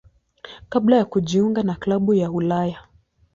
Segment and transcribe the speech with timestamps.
[0.69, 2.79] kabla ya kujiunga na klabu ya Ulaya.